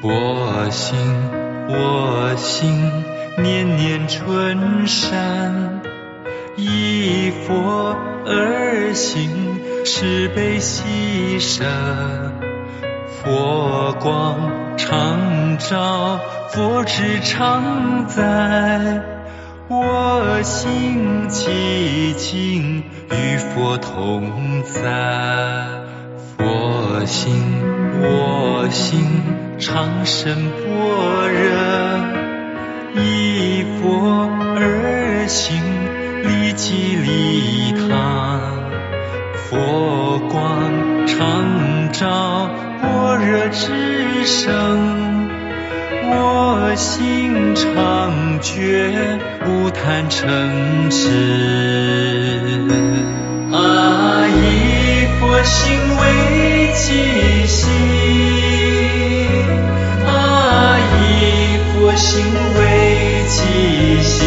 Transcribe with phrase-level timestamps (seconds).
[0.00, 0.96] 佛心，
[1.68, 2.90] 我心
[3.36, 5.82] 念念春山，
[6.56, 7.94] 依佛
[8.24, 9.28] 而行，
[9.84, 11.64] 是悲喜舍。
[13.22, 19.02] 佛光常照，佛智常在，
[19.68, 25.68] 我心寂静，与佛同在。
[26.38, 27.34] 佛心，
[28.00, 35.60] 我心常生般若，依佛而行，
[36.22, 38.40] 利己利他，
[39.36, 42.48] 佛光常照，
[42.80, 45.28] 般若之声，
[46.08, 52.89] 我心常觉，无贪嗔痴。
[63.40, 64.20] 西西，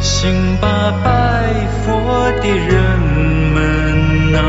[0.00, 0.66] 行吧
[1.04, 1.08] 拜
[1.84, 1.84] 佛
[2.40, 2.74] 的人
[3.54, 4.40] 们啊，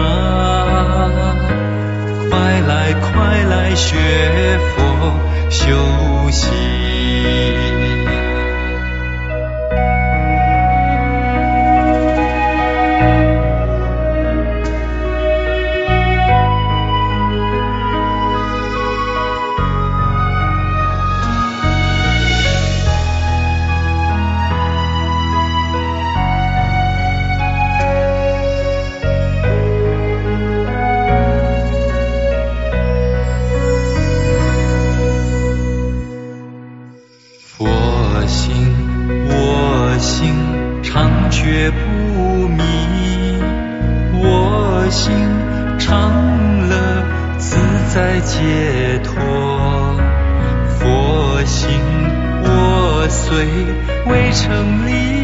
[2.30, 2.32] 快
[2.62, 3.98] 来快来学
[4.76, 4.76] 佛
[5.50, 5.77] 修
[41.58, 42.62] 也不迷，
[44.14, 45.12] 我心
[45.80, 47.04] 常乐
[47.40, 47.58] 自
[47.92, 49.16] 在解脱。
[50.78, 51.68] 佛心，
[52.44, 53.48] 我虽
[54.06, 55.17] 未成立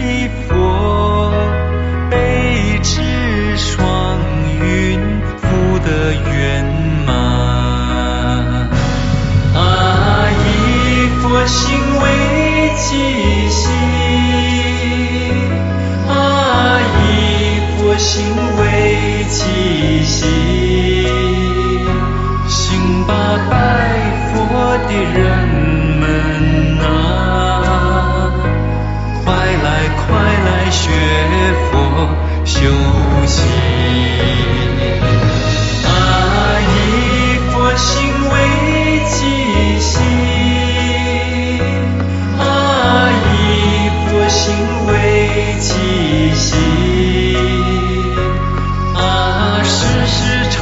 [18.14, 18.22] 心
[18.60, 20.22] 为己心，
[22.48, 23.12] 行吧
[23.50, 23.56] 拜
[24.30, 24.32] 佛
[24.88, 25.20] 的人
[26.00, 26.04] 们
[26.86, 26.86] 啊，
[29.26, 30.06] 快来快
[30.46, 30.82] 来学
[31.72, 31.74] 佛
[32.46, 32.54] 修
[33.26, 33.73] 行。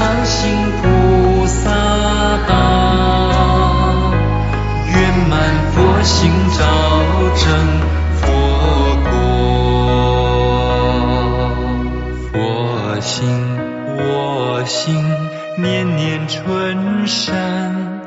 [0.01, 0.49] 常行
[0.81, 1.69] 菩萨
[2.47, 2.53] 道，
[4.87, 4.95] 圆
[5.29, 5.37] 满
[5.71, 6.65] 佛心照
[7.35, 7.45] 正
[8.15, 8.25] 佛
[9.03, 9.11] 果。
[12.31, 13.29] 佛心，
[13.99, 15.05] 我心
[15.57, 18.01] 念念春山，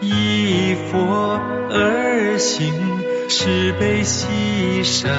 [0.00, 1.38] 依佛
[1.70, 2.72] 而行，
[3.28, 5.10] 是悲喜舍。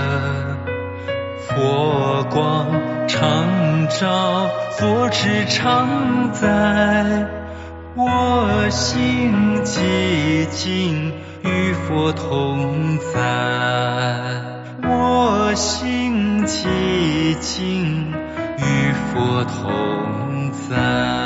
[1.48, 2.72] 佛光
[3.12, 7.28] 常照，佛智常在，
[7.94, 11.12] 我心寂静，
[11.44, 13.20] 与佛同在。
[14.84, 18.14] 我心寂静，
[18.58, 21.21] 与佛同在。